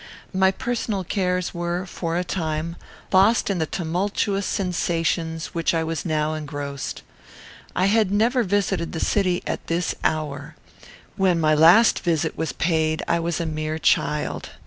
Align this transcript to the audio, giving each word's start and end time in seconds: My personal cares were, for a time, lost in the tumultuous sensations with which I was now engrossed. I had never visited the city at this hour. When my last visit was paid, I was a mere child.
My 0.33 0.49
personal 0.49 1.03
cares 1.03 1.53
were, 1.53 1.85
for 1.85 2.17
a 2.17 2.23
time, 2.23 2.75
lost 3.11 3.51
in 3.51 3.59
the 3.59 3.67
tumultuous 3.67 4.47
sensations 4.47 5.49
with 5.53 5.53
which 5.53 5.73
I 5.75 5.83
was 5.83 6.05
now 6.05 6.33
engrossed. 6.33 7.03
I 7.75 7.85
had 7.85 8.09
never 8.11 8.41
visited 8.41 8.93
the 8.93 8.99
city 8.99 9.43
at 9.45 9.67
this 9.67 9.93
hour. 10.03 10.55
When 11.17 11.39
my 11.39 11.53
last 11.53 11.99
visit 11.99 12.35
was 12.35 12.51
paid, 12.51 13.03
I 13.07 13.19
was 13.19 13.39
a 13.39 13.45
mere 13.45 13.77
child. 13.77 14.49